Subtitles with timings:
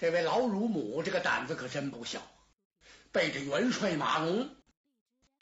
[0.00, 2.22] 这位老乳母这个胆子可真不小，
[3.12, 4.56] 背着元帅马龙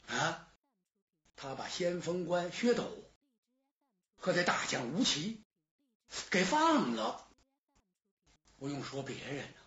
[0.09, 0.49] 啊，
[1.37, 2.91] 他把先锋官薛斗
[4.17, 5.41] 和这大将吴起
[6.29, 7.25] 给放了。
[8.57, 9.61] 不用说别人了，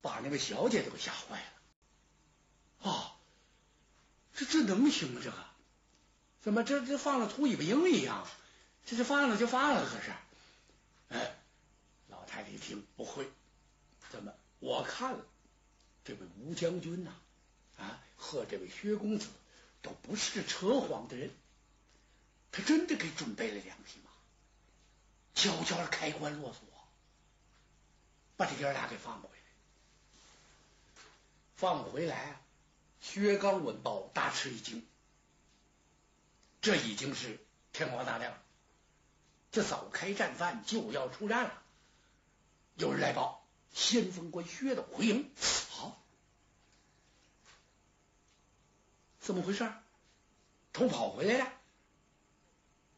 [0.00, 1.38] 把那位小姐都给吓坏
[2.80, 2.90] 了。
[2.90, 3.18] 啊，
[4.32, 5.20] 这这能行吗？
[5.22, 5.36] 这个
[6.40, 8.26] 怎么这这放了秃尾巴鹰一样？
[8.86, 10.10] 这是放了就放了，可是，
[11.10, 11.35] 哎。
[12.36, 13.26] 老太太一听不会，
[14.10, 14.30] 怎么？
[14.58, 15.24] 我看了
[16.04, 17.14] 这位吴将军呐，
[17.78, 19.26] 啊，和这位薛公子
[19.80, 21.30] 都不是扯谎的人，
[22.52, 24.10] 他真的给准备了两匹马，
[25.34, 26.60] 悄悄的开关落锁，
[28.36, 29.34] 把这爷俩给放回来。
[31.56, 32.42] 放回来，
[33.00, 34.86] 薛刚闻报大吃一惊，
[36.60, 38.38] 这已经是天光大亮，
[39.52, 41.62] 这早开战饭就要出战了。
[42.76, 43.44] 有人来报，
[43.74, 45.30] 先锋官薛斗回营。
[45.70, 46.00] 好，
[49.20, 49.70] 怎么回事？
[50.72, 51.52] 偷跑回来了？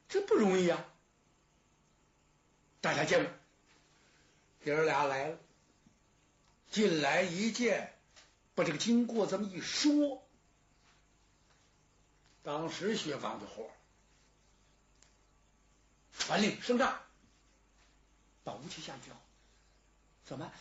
[0.08, 0.84] 这不容易啊！
[2.80, 3.33] 大家见过，
[4.64, 5.39] 爷儿俩来了，
[6.70, 7.95] 进来一见，
[8.55, 10.27] 把这个经过这么一说，
[12.42, 13.70] 当时薛刚就火，
[16.19, 17.00] 传令升帐，
[18.42, 19.14] 把吴起吓一跳。
[20.28, 20.52] 怎么？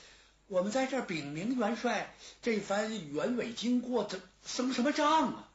[0.48, 5.50] 我们在这禀明元帅，这番原委经过，这生什么账啊？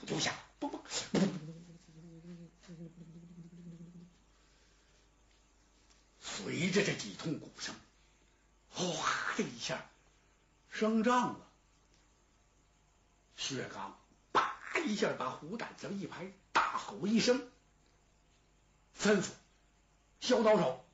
[0.00, 0.78] 鼓就响，嘣嘣，
[6.20, 7.74] 随着这几通鼓声，
[8.68, 9.88] 哗的一下，
[10.70, 11.48] 升帐了。
[13.36, 13.98] 薛刚
[14.32, 17.40] 叭一下把虎胆子一拍，大吼一声，
[19.00, 19.30] 吩咐
[20.20, 20.84] 削刀手。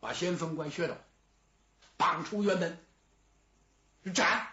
[0.00, 0.96] 把先锋官薛斗
[1.96, 2.78] 绑出辕门，
[4.14, 4.48] 斩！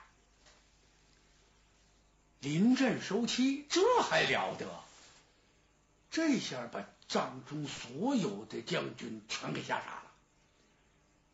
[2.40, 4.68] 临阵收妻，这还了得？
[6.12, 10.04] 这下把帐中所有的将军全给吓傻了。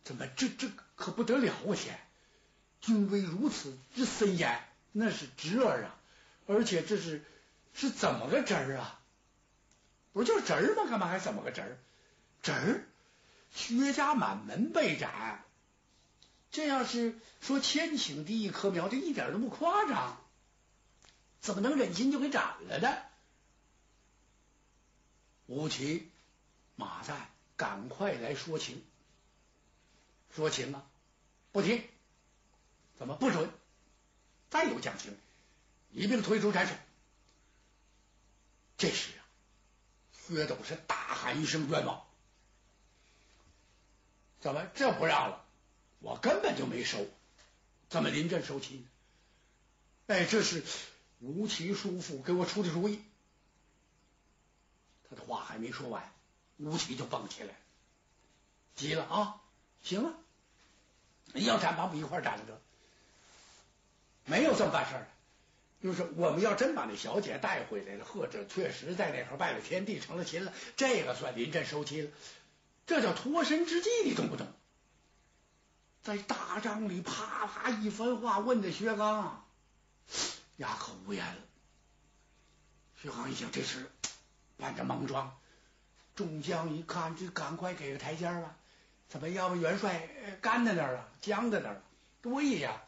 [0.03, 1.75] 怎么这这可不得了啊！
[1.75, 2.00] 先
[2.81, 5.96] 军威如此之森严，那是侄儿啊！
[6.47, 7.25] 而且这是
[7.73, 9.00] 是怎么个侄儿啊？
[10.12, 10.90] 不就是侄儿吗？
[10.90, 11.78] 干嘛还怎么个侄儿？
[12.41, 12.85] 侄儿？
[13.53, 15.46] 薛家满门被斩，
[16.52, 20.19] 这要是说千顷地一棵苗，这一点都不夸张。
[21.40, 22.97] 怎么能忍心就给斩了呢？
[25.46, 26.09] 吴奇、
[26.75, 28.84] 马赞，赶快来说情。
[30.34, 30.84] 说情啊，
[31.52, 31.84] 不听，
[32.97, 33.52] 怎么不准？
[34.50, 35.16] 再有讲情，
[35.91, 36.74] 一并推出斩首。
[38.78, 39.22] 这时啊，
[40.14, 42.03] 薛斗是大喊一声：“冤枉！”
[44.44, 45.42] 怎么这不让了？
[46.02, 47.08] 我根本就没收，
[47.88, 48.86] 怎么临阵收期呢？
[50.08, 50.62] 哎，这是
[51.22, 53.02] 吴奇叔父给我出的主意。
[55.09, 56.12] 他的话还没说完，
[56.58, 57.56] 吴奇就蹦起来，
[58.76, 59.40] 急了啊！
[59.82, 60.14] 行了，
[61.36, 62.59] 要斩把我们一块斩了得，
[64.26, 65.08] 没有这么办事的。
[65.82, 72.12] 就是我们要真把那小姐带回来了，或者确实在那头拜了天地成了亲了，这个算临阵收期了。
[72.86, 74.48] 这叫脱身之计，你懂不懂？
[76.02, 79.46] 在大帐里啪啪一番话，问的薛刚
[80.58, 81.42] 哑口无言了。
[83.02, 83.90] 薛刚一想，这是
[84.58, 85.38] 扮着莽撞。
[86.16, 88.56] 众将一看，这赶快给个台阶吧！
[89.10, 90.10] 怎么要不元帅
[90.42, 91.82] 干在那儿了，僵在那儿了？
[92.22, 92.84] 对呀，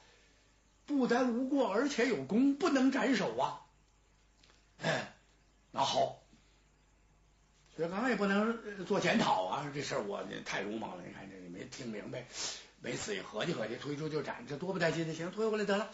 [0.85, 3.61] 不但无过，而且有功，不能斩首啊！
[4.83, 5.14] 哎，
[7.87, 9.71] 薛刚也不能做检讨啊！
[9.71, 12.25] 这事儿我太鲁莽了，你看这没听明白，
[12.81, 15.13] 没仔细合计合计，推出就斩，这多不带劲的。
[15.13, 15.91] 行，推回来得了。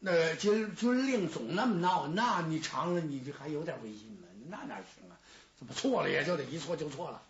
[0.00, 4.26] 那军军令总那么闹，那你尝了，你这还有点威信吗？
[4.48, 5.20] 那哪行啊？
[5.58, 7.22] 怎么错了也就得一错就错了。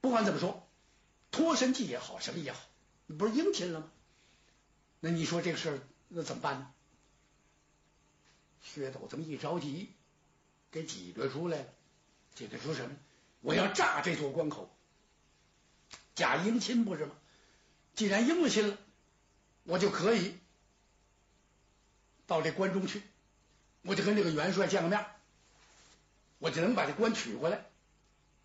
[0.00, 0.66] 不管怎么说，
[1.30, 2.58] 脱身计也好，什么也好，
[3.06, 3.90] 你不是应亲了吗？
[4.98, 5.78] 那你说这个事儿
[6.08, 6.68] 那怎么办呢？
[8.60, 9.88] 薛斗这么一着急，
[10.72, 11.66] 给挤兑出来了，
[12.34, 12.96] 挤兑出什么？
[13.40, 14.70] 我要炸这座关口，
[16.14, 17.14] 假迎亲不是吗？
[17.94, 18.78] 既然应了亲了，
[19.64, 20.38] 我就可以
[22.26, 23.02] 到这关中去，
[23.82, 25.04] 我就跟这个元帅见个面，
[26.38, 27.66] 我就能把这关取回来。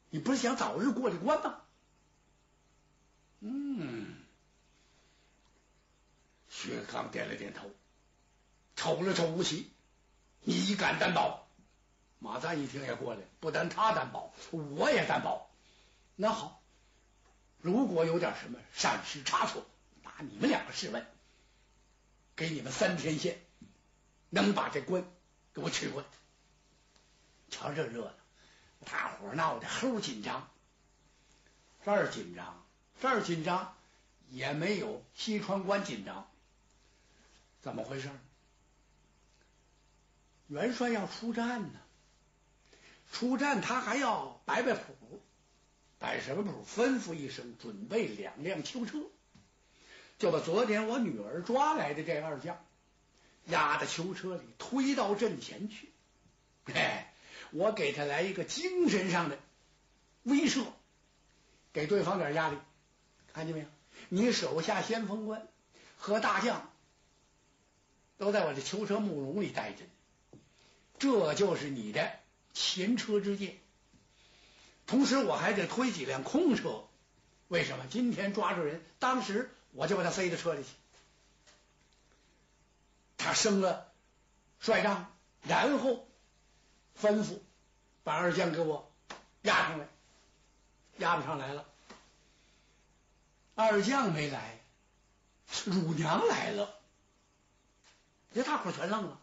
[0.09, 1.62] 你不是想早日过这关吗？
[3.41, 4.15] 嗯，
[6.50, 7.69] 薛刚点了点头，
[8.75, 9.71] 瞅了瞅吴起，
[10.41, 11.44] 你敢担保？
[12.25, 15.48] 马赞一听也过来，不但他担保，我也担保。
[16.16, 16.60] 那好，
[17.60, 19.63] 如果有点什么闪失差错，
[20.04, 21.06] 拿你们两个试问，
[22.36, 23.38] 给你们三天限，
[24.31, 25.06] 能把这官
[25.54, 26.04] 给我取回。
[27.51, 28.13] 瞧这热闹，
[28.86, 30.50] 大伙闹得齁紧张。
[31.86, 32.66] 这儿紧张，
[33.00, 33.77] 这儿紧张，
[34.30, 36.27] 也没有西川关紧张。
[37.62, 38.10] 怎么回事？
[40.48, 41.80] 元帅要出战呢，
[43.15, 45.21] 出战他还要摆摆谱，
[46.00, 46.65] 摆什么谱？
[46.65, 49.00] 吩咐一声，准备两辆囚车，
[50.19, 52.62] 就把昨天我女儿抓来的这二将
[53.45, 55.94] 押到囚车里，推到阵前去。
[56.65, 57.06] 嘿，
[57.51, 59.39] 我给他来一个精神上的
[60.23, 60.65] 威慑，
[61.71, 62.57] 给对方点压力。
[63.31, 63.67] 看见没有？
[64.09, 65.47] 你手下先锋官
[65.97, 66.69] 和大将。
[68.17, 69.85] 都在我这囚车木笼里待着，
[71.00, 72.12] 这就是你的
[72.55, 73.59] 前车之鉴。
[74.87, 76.83] 同时，我还得推几辆空车。
[77.47, 77.85] 为什么？
[77.87, 80.69] 今天抓住人，当时我就把他塞到车里去。
[83.17, 83.91] 他升了
[84.59, 85.11] 帅帐，
[85.43, 86.07] 然后
[86.99, 87.39] 吩咐
[88.03, 88.91] 把二将给我
[89.43, 89.87] 押上来，
[90.97, 91.65] 押不上来了。
[93.55, 94.59] 二将没来，
[95.65, 96.73] 乳娘来了。
[98.33, 99.19] 这大伙全愣了，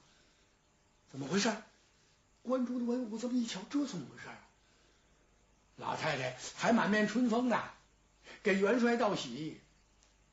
[1.10, 1.54] 怎么回事？
[2.42, 4.28] 关中的文武这么一瞧，这怎么回事？
[5.76, 7.62] 老太太还满面春风呢，
[8.42, 9.60] 给元帅道喜，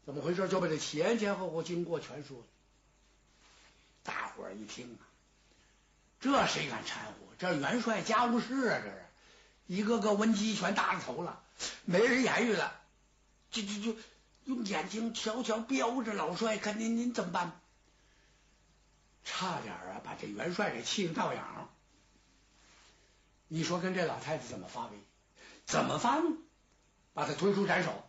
[0.06, 0.50] 怎么回事？
[0.50, 2.44] 就把这前前后后经过全说了。
[4.04, 5.02] 大伙儿一听啊，
[6.20, 7.14] 这谁敢掺和？
[7.38, 9.06] 这元帅家务事啊，这是
[9.68, 11.42] 一个个文姬全搭着头了，
[11.86, 12.82] 没人言语了，
[13.52, 14.00] 就就就
[14.46, 17.60] 用眼睛悄悄标着老帅，看您您怎么办？
[19.24, 21.70] 差点啊，把这元帅给气得倒仰。
[23.50, 24.98] 你说跟这老太太怎么发威？
[25.66, 26.38] 怎么发怒？
[27.14, 28.08] 把他推出斩首。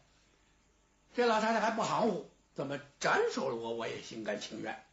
[1.14, 4.84] 这老太太还不含糊，怎么斩首了我，我也心甘情愿。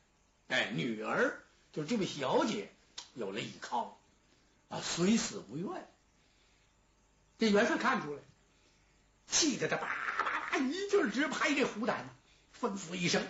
[0.48, 2.70] 哎，女儿就这位小姐
[3.14, 4.00] 有了依靠
[4.70, 5.88] 啊，虽死不愿。
[7.38, 8.22] 这元帅看出来，
[9.28, 12.10] 气得他叭叭叭一劲直拍这虎胆，
[12.60, 13.22] 吩咐一声。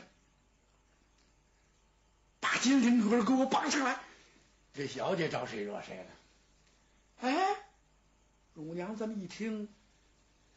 [2.40, 4.00] 把金铃盒给我绑上来！
[4.74, 6.06] 这小姐招谁惹谁了？
[7.20, 7.56] 哎，
[8.54, 9.68] 乳娘这么一听，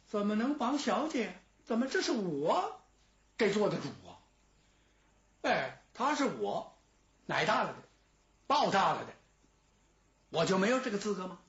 [0.07, 1.35] 怎么能绑小姐？
[1.65, 2.81] 怎么这是我
[3.37, 4.17] 给做的主啊？
[5.41, 6.77] 哎，他是我
[7.25, 7.83] 奶大了的，
[8.47, 9.13] 抱大了的，
[10.29, 11.39] 我就没有这个资格吗？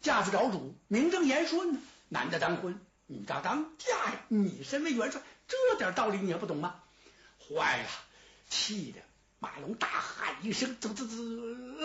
[0.00, 1.80] 嫁子找主，名正言顺呢。
[2.08, 4.20] 男的当婚，女的当嫁呀。
[4.28, 6.82] 你身为元帅，这点道理你也不懂吗？
[7.38, 7.88] 坏了，
[8.48, 9.00] 气的。
[9.38, 11.16] 马龙大喊一声：“走走走，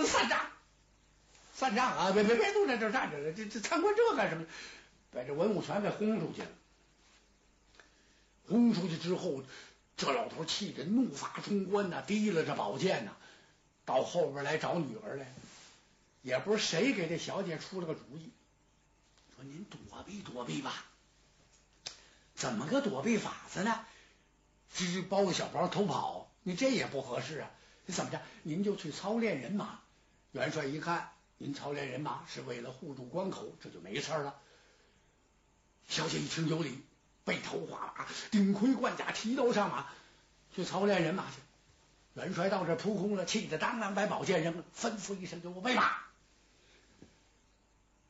[0.05, 0.39] 散帐！
[1.57, 2.11] 散帐啊！
[2.11, 4.45] 别别别，都在这站着了，这这参观这干什么？
[5.11, 6.49] 把这文武全给轰出去了。
[8.47, 9.41] 轰出去之后，
[9.95, 13.15] 这老头气得怒发冲冠呐，提了这宝剑呐，
[13.85, 15.33] 到后边来找女儿来。
[16.21, 18.31] 也不知谁给这小姐出了个主意，
[19.35, 20.85] 说您躲避躲避吧。
[22.35, 23.85] 怎么个躲避法子呢？
[24.73, 27.49] 只包个小包偷跑。”你这也不合适啊！
[27.87, 28.21] 你怎么着？
[28.43, 29.79] 您就去操练人马。
[30.31, 34.39] 元帅一看，您操练人马是为了护住关口，这就没事了。
[35.87, 36.81] 小姐一听有理，
[37.23, 39.87] 背头哗啦，顶盔贯甲，提刀上马
[40.55, 41.37] 去操练人马去。
[42.13, 45.97] 元帅到这扑空了，气得当啷把宝剑扔了，吩咐一声：“给我备马。”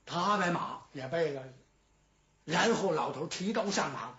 [0.06, 1.44] 他把马也备了，
[2.44, 4.16] 然后老头提刀上马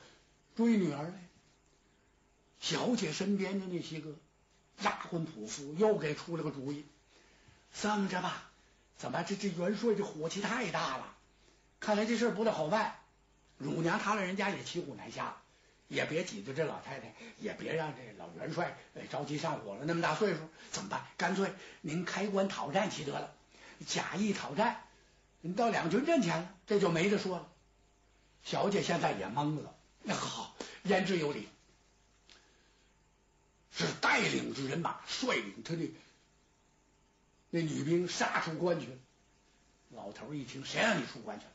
[0.56, 1.28] 追女儿来。
[2.58, 4.16] 小姐身边的那些个
[4.82, 6.84] 丫鬟仆妇又给出了个主意，
[7.72, 8.45] 这么着吧，
[8.96, 11.14] 怎么这这元帅这火气太大了？
[11.78, 12.96] 看来这事不太好办。
[13.58, 15.36] 乳娘他老人家也骑虎难下，
[15.88, 18.76] 也别挤兑这老太太，也别让这老元帅
[19.10, 19.84] 着急上火了。
[19.84, 21.06] 那么大岁数怎么办？
[21.16, 23.34] 干脆您开关讨战去得了，
[23.86, 24.84] 假意讨战，
[25.40, 27.48] 您到两军阵前了，这就没得说了。
[28.44, 29.74] 小姐现在也懵了。
[30.02, 31.48] 那好，言之有理。
[33.72, 35.90] 是带领着人马，率领他的
[37.50, 38.96] 那女兵杀出关去了。
[39.90, 41.52] 老头一听，谁让你出关去了？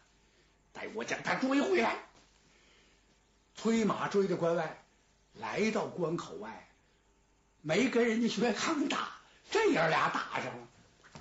[0.73, 1.97] 待我将他追回来。
[3.55, 4.83] 催马追到关外，
[5.33, 6.67] 来到关口外，
[7.61, 9.19] 没跟人家薛康打，
[9.51, 10.67] 这爷俩打上了，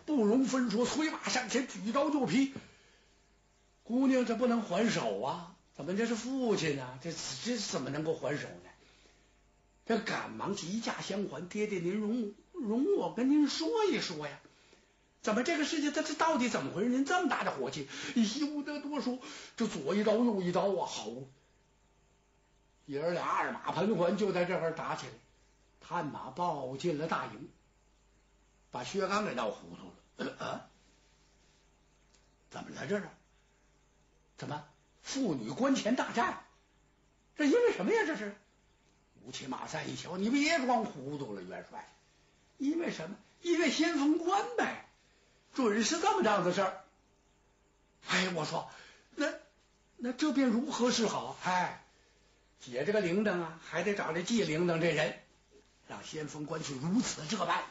[0.06, 0.86] 不容分说。
[0.86, 2.54] 催马上前，举刀就劈。
[3.82, 5.56] 姑娘，这不能还手啊！
[5.74, 6.98] 怎么这是父亲呢？
[7.02, 7.12] 这
[7.44, 8.70] 这怎么能够还手呢？
[9.84, 14.40] 这赶忙急驾相还，爹爹您容容我跟您说一说呀，
[15.22, 16.88] 怎么这个事情他这到底怎么回事？
[16.88, 19.18] 您这么大的火气，由不得多说。
[19.56, 21.10] 这左一刀右一刀啊，好，
[22.86, 25.12] 爷儿俩二马盘桓，就在这儿打起来。
[25.80, 27.48] 探马报进了大营，
[28.70, 30.32] 把薛刚给闹糊涂了。
[30.38, 30.68] 啊，
[32.50, 32.86] 怎么了？
[32.86, 33.08] 这是？
[34.38, 34.64] 怎么
[35.02, 36.44] 父女关前大战？
[37.36, 38.04] 这因为什么呀？
[38.06, 38.34] 这是？
[39.22, 41.86] 吴起马三一瞧，你别装糊涂了，元帅。
[42.56, 43.16] 因为什么？
[43.42, 44.86] 因为先锋官呗，
[45.54, 46.84] 准是这么档子事儿。
[48.06, 48.70] 哎，我说，
[49.14, 49.26] 那
[49.96, 51.36] 那这便如何是好？
[51.44, 51.84] 哎，
[52.60, 55.18] 解这个铃铛啊，还得找这系铃铛这人，
[55.88, 57.62] 让先锋官去如此这般。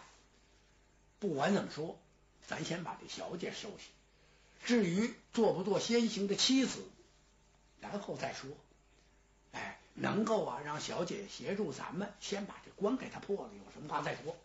[1.19, 1.99] 不管怎么说，
[2.47, 3.85] 咱先把这小姐收下。
[4.65, 6.83] 至于做不做先行的妻子，
[7.79, 8.49] 然后再说。
[9.51, 14.37] 哎，能够啊，让小姐协助咱们，先把这关给他破了，有什么话再说。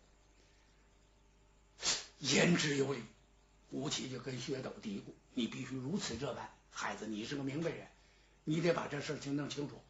[2.21, 3.03] 言之有理，
[3.71, 7.87] 吴起就跟薛斗嘀咕：“你必须如此这般，孩子，你是个明白人，
[8.45, 9.83] 你得把这事情弄清楚。”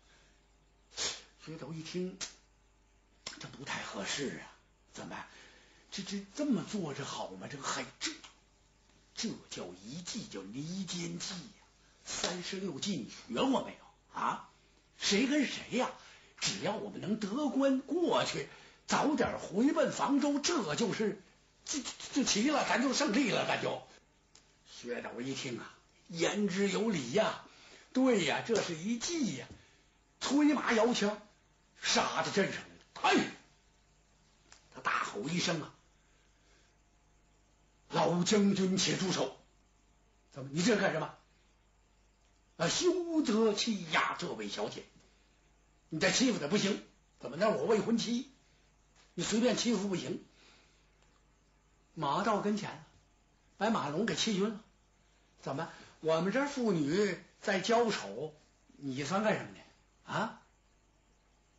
[1.44, 2.16] 薛斗一听，
[3.38, 4.46] 这不太合适啊！
[4.94, 5.26] 怎么，
[5.90, 7.48] 这这这么做着好吗？
[7.50, 8.12] 这个还这
[9.14, 11.64] 这叫一计，叫离间计呀！
[12.04, 14.48] 三十六计你学过没有啊？
[14.98, 15.90] 谁跟谁呀？
[16.40, 18.48] 只要我们能得关过去，
[18.86, 21.20] 早点回奔房州，这就是。
[21.64, 23.82] 就就就齐了，咱就胜利了，咱就。
[24.70, 25.74] 薛斗一听啊，
[26.08, 27.44] 言之有理呀，
[27.92, 29.46] 对呀，这是一计呀。
[30.20, 31.20] 催马摇枪，
[31.82, 33.20] 杀到镇上来了。
[33.20, 33.30] 哎，
[34.74, 35.74] 他大吼一声啊
[37.90, 39.36] ：“老将军，且住手！
[40.32, 41.14] 怎么，你这干什么？
[42.56, 44.84] 啊，休得欺压这位小姐！
[45.90, 46.82] 你再欺负她不行。
[47.20, 48.30] 怎么，那我未婚妻，
[49.14, 50.24] 你随便欺负不行。”
[51.94, 52.84] 马到跟前，
[53.56, 54.60] 把马龙给气晕了。
[55.42, 55.68] 怎么？
[56.00, 58.34] 我们这妇女在交手，
[58.76, 60.42] 你算干什么的啊？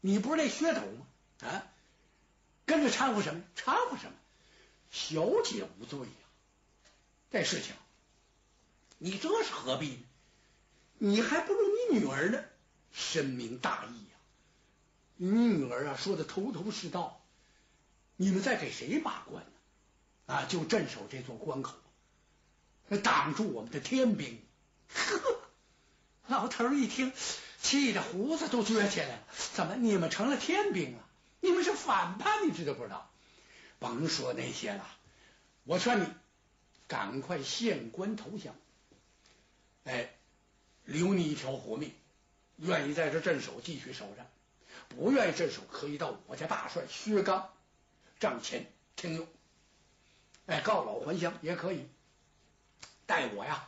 [0.02, 1.08] 你不是那噱头吗？
[1.42, 1.64] 啊？
[2.66, 3.44] 跟着掺和什么？
[3.56, 4.14] 掺和什么？
[4.92, 6.06] 小姐无罪呀！
[7.32, 7.74] 这事情，
[8.98, 10.04] 你这是何必呢？
[10.98, 12.44] 你还不如你女儿呢，
[12.92, 14.18] 深明大义呀！
[15.18, 17.22] 你女儿啊，说的头头是道。
[18.18, 19.44] 你们在给谁把关？
[20.26, 20.46] 啊！
[20.50, 21.76] 就镇守这座关口，
[23.04, 24.42] 挡住我们的天兵。
[24.90, 25.40] 呵，
[26.28, 27.14] 老头一听，
[27.62, 29.20] 气得胡子都撅起来了。
[29.54, 31.00] 怎么，你们成了天兵了？
[31.42, 33.10] 你们是反叛，你知道不知道？
[33.78, 34.88] 甭说那些了，
[35.64, 36.08] 我劝你
[36.88, 38.56] 赶快献官投降。
[39.84, 40.10] 哎，
[40.86, 41.94] 留你一条活命。
[42.58, 44.24] 愿意在这镇守，继续守着；
[44.88, 47.50] 不愿意镇守，可以到我家大帅薛刚
[48.20, 48.66] 帐前
[48.96, 49.28] 听用。
[50.48, 51.88] 哎，告老还乡也可以，
[53.06, 53.68] 待我呀，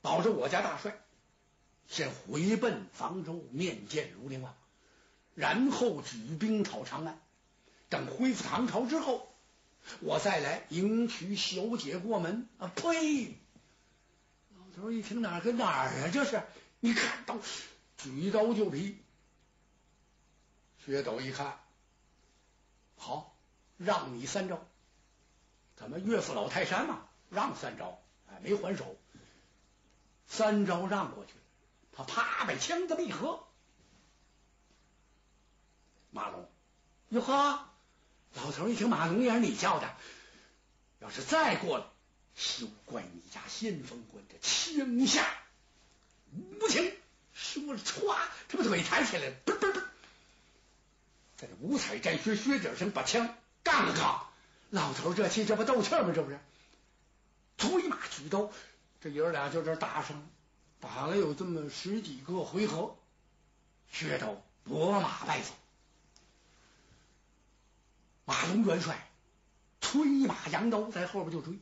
[0.00, 0.98] 保着我家大帅，
[1.86, 4.54] 先回奔房州面见庐陵王，
[5.34, 7.20] 然后举兵讨长安。
[7.88, 9.34] 等恢复唐朝之后，
[10.00, 12.48] 我再来迎娶小姐过门。
[12.58, 13.36] 啊呸！
[14.56, 16.10] 老头一听哪儿跟哪儿啊？
[16.12, 16.42] 这是
[16.78, 17.36] 你看刀，
[17.98, 18.96] 举刀就劈。
[20.86, 21.58] 薛斗一看，
[22.96, 23.36] 好，
[23.76, 24.64] 让你三招。
[25.80, 28.98] 咱们岳父老泰山嘛，让三招，哎，没还手，
[30.28, 31.32] 三招让过去，
[31.90, 33.42] 他啪把枪子一合，
[36.10, 36.46] 马龙，
[37.08, 37.66] 哟呵，
[38.34, 39.96] 老头一听马龙也是你叫的，
[40.98, 41.86] 要是再过来，
[42.36, 45.26] 休怪你家先锋官的枪下
[46.32, 46.92] 无情。
[47.32, 48.14] 说着，歘，
[48.48, 49.82] 他把腿抬起来，嘣嘣嘣，
[51.38, 54.29] 在这五彩战靴靴底上把枪杠了杠。
[54.70, 56.12] 老头这气，这不斗气吗？
[56.14, 56.38] 这不是，
[57.58, 58.50] 催马举刀，
[59.00, 60.28] 这爷儿俩就这打上，
[60.80, 62.96] 打了有这么十几个回合，
[63.90, 65.52] 薛斗拨马败走。
[68.24, 69.10] 马龙元帅
[69.80, 71.58] 催马扬刀在后边就追，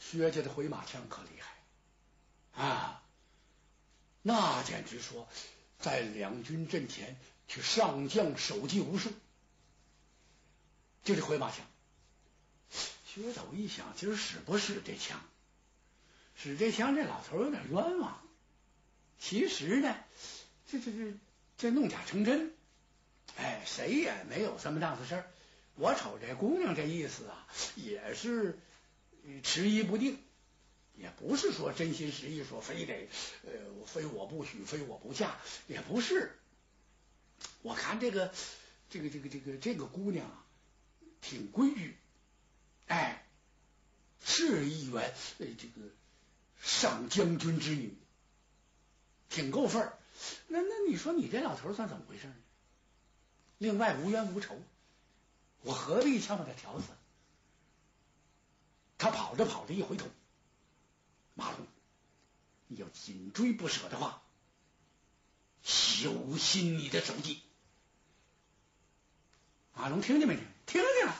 [0.00, 3.02] 薛家的回马枪可厉害啊！
[4.22, 5.28] 那简直说，
[5.78, 9.12] 在两军阵前，去上将手击无数。
[11.06, 11.64] 就这回马枪，
[13.06, 15.22] 薛斗一想，今儿使不使这枪？
[16.34, 18.20] 使这枪，这老头有点冤枉。
[19.20, 19.96] 其实呢，
[20.66, 21.14] 这这这
[21.58, 22.52] 这弄假成真，
[23.36, 25.30] 哎，谁也没有这么档子事儿。
[25.76, 27.46] 我瞅这姑娘这意思啊，
[27.76, 28.58] 也是
[29.44, 30.18] 迟疑不定，
[30.96, 33.08] 也不是说真心实意，说非得
[33.44, 33.52] 呃
[33.86, 35.36] 非我不娶，非我不嫁，
[35.68, 36.36] 也不是。
[37.62, 38.34] 我看这个
[38.90, 40.42] 这个这个这个这个姑娘啊。
[41.28, 41.98] 挺规矩，
[42.86, 43.26] 哎，
[44.24, 45.90] 是一员这个
[46.60, 47.98] 上将军之女，
[49.28, 49.98] 挺够份儿。
[50.46, 52.34] 那那你说你这老头算怎么回事呢？
[53.58, 54.56] 另外无冤无仇，
[55.62, 56.86] 我何必枪把他挑死？
[58.96, 60.06] 他跑着跑着一回头，
[61.34, 61.66] 马龙，
[62.68, 64.22] 你要紧追不舍的话，
[65.64, 67.42] 小心你的手机。
[69.74, 70.46] 马龙听见没听？
[70.66, 71.16] 听见了。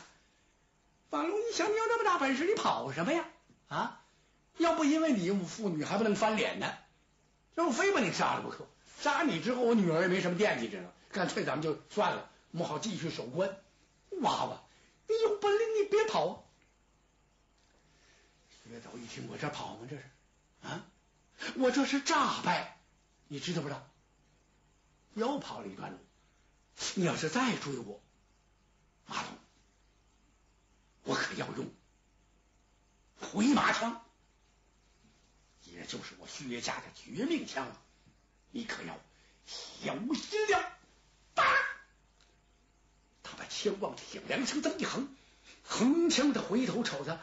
[1.10, 3.24] 马龙一想，你有那么大本事，你跑什么呀？
[3.68, 4.02] 啊！
[4.58, 6.76] 要不因为你我父女还不能翻脸呢，
[7.56, 8.66] 就非把你杀了不可。
[9.00, 13.56] 杀你之后，我女儿也没什么惦记着了，干脆咱们就算了，我们好继续守关。
[14.20, 14.62] 娃娃，
[15.08, 16.42] 你有本领，你别跑啊。
[18.64, 19.86] 薛斗一听，我这跑吗？
[19.88, 20.02] 这是
[20.62, 20.84] 啊，
[21.56, 22.78] 我这是诈败，
[23.28, 23.86] 你知道不知道？
[25.14, 25.98] 又跑了一段路。
[26.94, 28.02] 你要是再追我，
[29.06, 29.35] 马龙，
[31.06, 31.70] 我可要用
[33.20, 34.02] 回马枪，
[35.64, 37.66] 也就是我薛家的绝命枪，
[38.50, 38.98] 你可要
[39.46, 40.72] 小心了。
[41.34, 41.44] 打！
[43.22, 45.08] 他把枪往铁梁上这么一横，
[45.62, 47.20] 横枪的回头瞅他。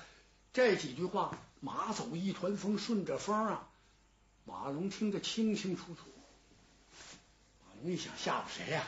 [0.53, 3.69] 这几句话，马走一团风，顺着风啊，
[4.45, 6.01] 马龙听得清清楚楚。
[7.65, 8.85] 马龙一想，吓唬谁呀？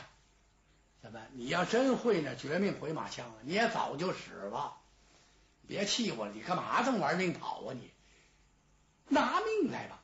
[1.02, 1.20] 怎么？
[1.34, 4.78] 你要真会那绝命回马枪，你也早就死了。
[5.66, 7.74] 别气我，你干嘛这么玩命跑啊？
[7.74, 7.90] 你
[9.08, 10.00] 拿命来吧！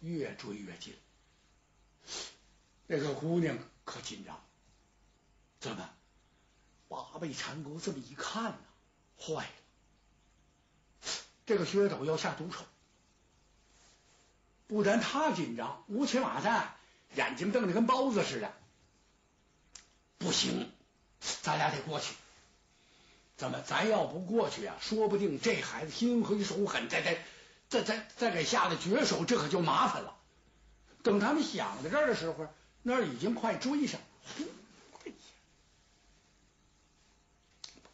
[0.00, 0.94] 越追越近，
[2.86, 4.40] 那个姑娘可紧张。
[5.58, 5.90] 怎么？
[6.88, 8.58] 八倍长钩这么一看呢，
[9.18, 9.50] 坏了！
[11.46, 12.64] 这个薛斗要下毒手，
[14.66, 16.76] 不但他紧张，吴起马赞
[17.14, 18.52] 眼睛瞪得跟包子似的。
[20.18, 20.70] 不行，
[21.42, 22.14] 咱俩得过去。
[23.36, 23.60] 怎么？
[23.62, 27.24] 咱要不过去啊，说不定这孩子心狠手狠，再再
[27.68, 30.16] 再再再给下了绝手，这可就麻烦了。
[31.02, 32.52] 等他们想到这儿的时候，
[32.82, 34.06] 那儿已经快追上了。
[35.04, 35.14] 哎呀！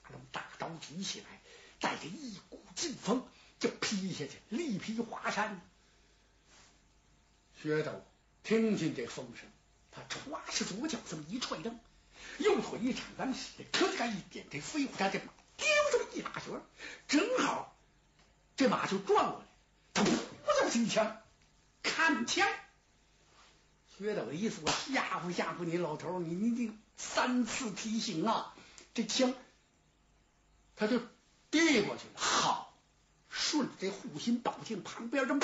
[0.05, 1.27] 马龙大刀举起来，
[1.81, 3.25] 带着一股劲风。
[3.59, 5.61] 就劈下去，力劈华山。
[7.63, 8.05] 薛斗
[8.43, 9.49] 听见这风声，
[9.93, 11.79] 他歘是左脚这么一踹蹬，
[12.39, 16.61] 右腿一铲单使咔嚓一点，这飞虎山这马丢这么一打旋，
[17.09, 17.77] 正好
[18.57, 19.47] 这马就转过来，
[19.95, 20.11] 他噗
[20.63, 21.21] 就是一枪，
[21.83, 22.49] 看枪。
[23.99, 28.55] 薛斗的意思，我吓唬吓唬你老头，你你你三次提醒啊，
[28.95, 29.35] 这枪
[30.77, 30.99] 他就
[31.51, 32.69] 递过去了，好。
[33.35, 35.41] 顺着这护心宝镜旁边这么